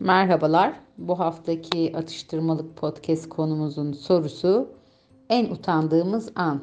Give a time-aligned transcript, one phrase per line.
[0.00, 0.74] Merhabalar.
[0.98, 4.68] Bu haftaki atıştırmalık podcast konumuzun sorusu
[5.28, 6.60] en utandığımız an.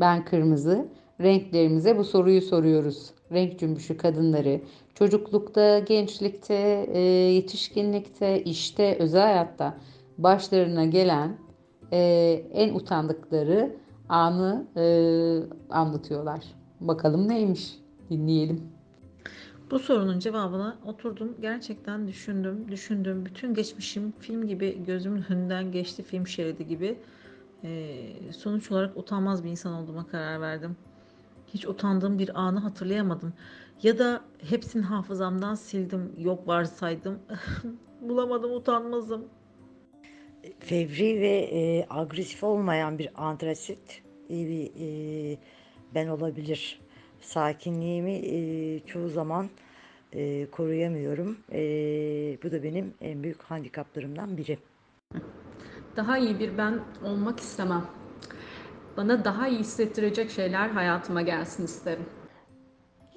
[0.00, 0.88] Ben kırmızı.
[1.20, 3.10] Renklerimize bu soruyu soruyoruz.
[3.32, 4.60] Renk cümbüşü kadınları
[4.94, 7.00] çocuklukta, gençlikte, e,
[7.32, 9.74] yetişkinlikte, işte, özel hayatta
[10.18, 11.36] başlarına gelen
[11.92, 11.98] e,
[12.52, 13.76] en utandıkları
[14.08, 14.84] anı e,
[15.70, 16.44] anlatıyorlar.
[16.80, 17.78] Bakalım neymiş?
[18.10, 18.81] Dinleyelim.
[19.72, 21.36] Bu sorunun cevabına oturdum.
[21.40, 23.26] Gerçekten düşündüm, düşündüm.
[23.26, 26.98] Bütün geçmişim film gibi gözümün önünden geçti, film şeridi gibi.
[27.64, 30.76] Ee, sonuç olarak utanmaz bir insan olduğuma karar verdim.
[31.54, 33.32] Hiç utandığım bir anı hatırlayamadım.
[33.82, 37.18] Ya da hepsini hafızamdan sildim, yok varsaydım.
[38.00, 39.24] Bulamadım, utanmazım.
[40.60, 45.38] fevri ve e, agresif olmayan bir antrasit iyi bir e,
[45.94, 46.80] ben olabilir.
[47.20, 49.48] Sakinliğimi e, çoğu zaman
[50.12, 51.36] e, koruyamıyorum.
[51.52, 51.60] E,
[52.42, 54.58] bu da benim en büyük handikaplarımdan biri.
[55.96, 57.82] Daha iyi bir ben olmak istemem.
[58.96, 62.06] Bana daha iyi hissettirecek şeyler hayatıma gelsin isterim.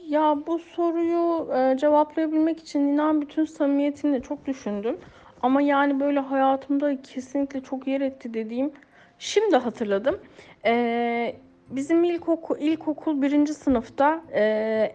[0.07, 4.97] Ya bu soruyu e, cevaplayabilmek için inan bütün samimiyetimle çok düşündüm.
[5.41, 8.71] Ama yani böyle hayatımda kesinlikle çok yer etti dediğim
[9.19, 10.19] şimdi hatırladım.
[10.66, 11.35] E,
[11.69, 14.44] bizim ilkokul, ilkokul birinci sınıfta e,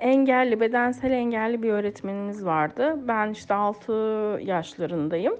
[0.00, 2.98] engelli, bedensel engelli bir öğretmenimiz vardı.
[3.08, 3.92] Ben işte 6
[4.42, 5.36] yaşlarındayım.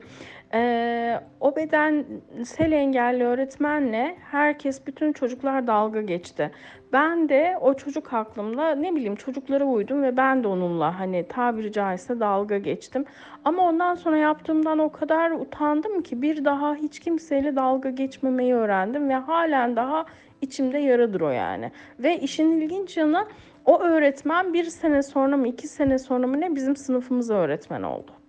[0.54, 6.50] Ee, o bedensel engelli öğretmenle herkes, bütün çocuklar dalga geçti.
[6.92, 11.72] Ben de o çocuk aklımla ne bileyim çocuklara uydum ve ben de onunla hani tabiri
[11.72, 13.04] caizse dalga geçtim.
[13.44, 19.08] Ama ondan sonra yaptığımdan o kadar utandım ki bir daha hiç kimseyle dalga geçmemeyi öğrendim
[19.08, 20.04] ve halen daha
[20.40, 21.72] içimde yaradır o yani.
[21.98, 23.26] Ve işin ilginç yanı
[23.64, 28.19] o öğretmen bir sene sonra mı iki sene sonra mı ne bizim sınıfımıza öğretmen oldu.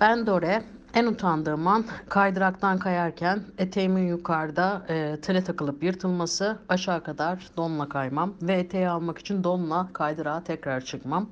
[0.00, 0.62] Ben Dore.
[0.94, 8.34] En utandığım an kaydıraktan kayarken eteğimin yukarıda e, tele takılıp yırtılması, aşağı kadar donla kaymam
[8.42, 11.30] ve eteği almak için donla kaydırağa tekrar çıkmam.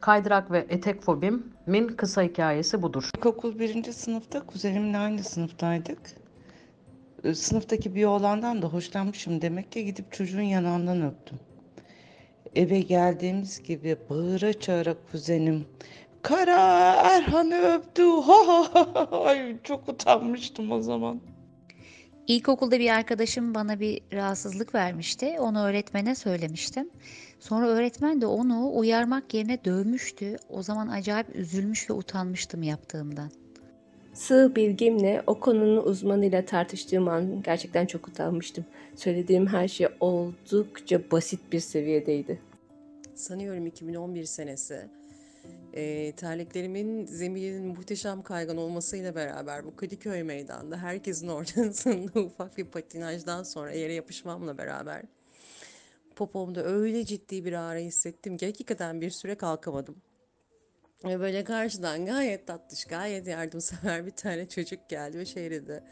[0.00, 3.10] Kaydırak ve etek fobimin kısa hikayesi budur.
[3.16, 5.98] İlkokul birinci sınıfta kuzenimle aynı sınıftaydık.
[7.34, 11.38] Sınıftaki bir oğlandan da hoşlanmışım demek ki gidip çocuğun yanağından öptüm.
[12.54, 15.66] Eve geldiğimiz gibi bağıra çağıra kuzenim
[16.22, 18.02] Kara Erhan'ı öptü.
[18.02, 19.08] Ha ha ha.
[19.24, 21.20] Ay çok utanmıştım o zaman.
[22.26, 25.36] İlkokulda bir arkadaşım bana bir rahatsızlık vermişti.
[25.40, 26.90] Onu öğretmene söylemiştim.
[27.40, 30.36] Sonra öğretmen de onu uyarmak yerine dövmüştü.
[30.50, 33.30] O zaman acayip üzülmüş ve utanmıştım yaptığımdan.
[34.14, 38.64] Sığ bilgimle o konunun uzmanıyla tartıştığım an gerçekten çok utanmıştım.
[38.94, 42.40] Söylediğim her şey oldukça basit bir seviyedeydi.
[43.14, 44.99] sanıyorum 2011 senesi.
[45.74, 53.42] E, terliklerimin zeminin muhteşem kaygan olmasıyla beraber bu Kadıköy meydanda herkesin ortasında ufak bir patinajdan
[53.42, 55.02] sonra yere yapışmamla beraber
[56.20, 60.02] popomda öyle ciddi bir ağrı hissettim ki hakikaten bir süre kalkamadım.
[61.04, 65.84] Ve böyle karşıdan gayet tatlış, gayet yardımsever bir tane çocuk geldi ve şey dedi.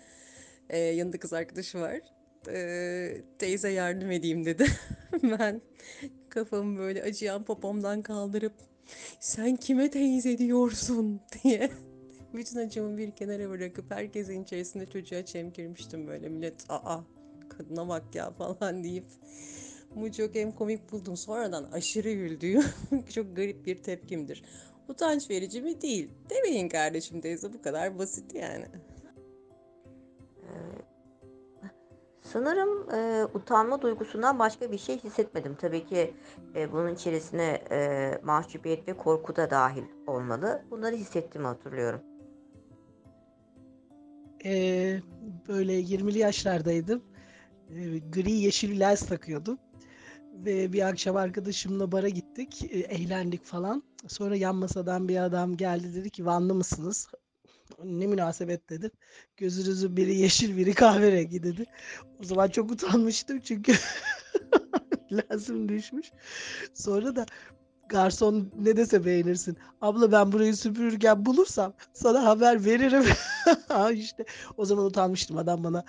[0.69, 2.01] E, yanında kız arkadaşı var.
[2.49, 4.67] E, teyze yardım edeyim dedi.
[5.23, 5.63] ben
[6.29, 8.55] kafamı böyle acıyan popomdan kaldırıp
[9.21, 11.71] sen kime teyze diyorsun diye
[12.35, 17.01] bütün acımı bir kenara bırakıp herkesin içerisinde çocuğa çemkirmiştim böyle millet aa
[17.49, 19.05] kadına bak ya falan deyip
[19.95, 22.65] bu çok hem komik buldum sonradan aşırı güldüğüm
[23.15, 24.43] çok garip bir tepkimdir.
[24.89, 25.83] Utanç verici mi?
[25.83, 26.11] Değil.
[26.31, 28.67] Demeyin kardeşim teyze bu kadar basit yani.
[32.33, 35.55] Sanırım e, utanma duygusundan başka bir şey hissetmedim.
[35.55, 36.15] Tabii ki
[36.55, 40.63] e, bunun içerisine e, mahcubiyet ve korku da dahil olmalı.
[40.71, 42.01] Bunları hissettiğimi hatırlıyorum.
[44.45, 45.01] Ee,
[45.49, 47.03] böyle 20'li yaşlardaydım.
[47.71, 49.59] Ee, gri yeşil lens takıyordum.
[50.33, 52.65] Ve bir akşam arkadaşımla bara gittik.
[52.71, 53.83] Ee, eğlendik falan.
[54.09, 57.09] Sonra yan masadan bir adam geldi dedi ki Vanlı mısınız?
[57.85, 58.91] Ne münasebet dedim.
[59.37, 61.65] Gözünüzün biri yeşil biri kahverengi dedi.
[62.21, 63.73] O zaman çok utanmıştım çünkü
[65.13, 66.13] lensim düşmüş.
[66.75, 67.27] Sonra da
[67.89, 69.57] garson ne dese beğenirsin.
[69.81, 73.05] Abla ben burayı süpürürken bulursam sana haber veririm.
[73.93, 74.25] İşte
[74.57, 75.85] o zaman utanmıştım adam bana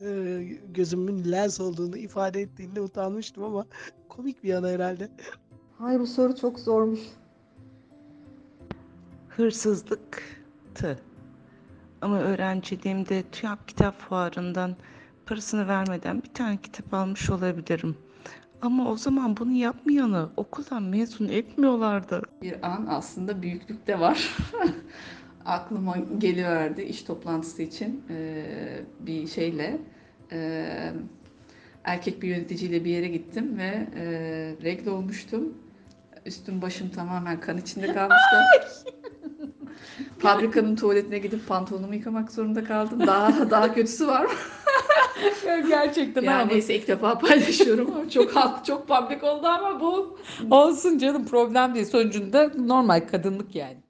[0.00, 3.66] e, gözümün lens olduğunu ifade ettiğinde utanmıştım ama
[4.08, 5.08] komik bir an herhalde.
[5.80, 7.00] Ay bu soru çok zormuş.
[9.28, 11.09] Hırsızlıktı.
[12.02, 14.76] Ama öğrenciliğimde TÜYAP kitap fuarından
[15.26, 17.96] parasını vermeden bir tane kitap almış olabilirim.
[18.62, 22.22] Ama o zaman bunu yapmayanı okuldan mezun etmiyorlardı.
[22.42, 24.36] bir an aslında büyüklük de var.
[25.44, 29.78] Aklıma geliverdi iş toplantısı için eee, bir şeyle
[30.32, 30.92] eee,
[31.84, 35.54] erkek bir yöneticiyle bir yere gittim ve eee regle olmuştum.
[36.26, 38.44] Üstüm başım tamamen kan içinde kalmıştı.
[40.20, 43.06] Fabrikanın tuvaletine gidip pantolonumu yıkamak zorunda kaldım.
[43.06, 44.26] Daha daha kötüsü var.
[45.68, 46.52] Gerçekten yani ama.
[46.52, 50.18] neyse ilk defa paylaşıyorum ama çok halk çok public oldu ama bu
[50.50, 51.86] Olsun canım problem değil.
[51.86, 53.82] Sonucunda normal kadınlık yani.